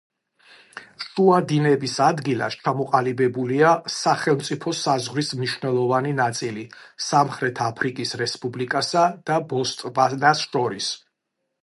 [1.07, 6.65] შუა დინების ადგილას ჩამოყალიბებულია სახელმწიფო საზღვრის მნიშვნელოვანი ნაწილი
[7.09, 10.91] სამხრეთ აფრიკის რესპუბლიკასა და ბოტსვანას შორის.